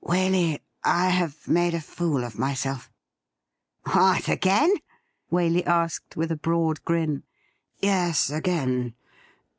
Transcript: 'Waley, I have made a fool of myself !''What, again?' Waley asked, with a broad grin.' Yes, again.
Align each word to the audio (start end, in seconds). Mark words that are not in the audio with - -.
'Waley, 0.03 0.59
I 0.83 1.09
have 1.09 1.47
made 1.47 1.75
a 1.75 1.79
fool 1.79 2.23
of 2.23 2.39
myself 2.39 2.89
!''What, 3.93 4.27
again?' 4.29 4.73
Waley 5.31 5.63
asked, 5.67 6.17
with 6.17 6.31
a 6.31 6.35
broad 6.41 6.83
grin.' 6.83 7.21
Yes, 7.77 8.31
again. 8.31 8.95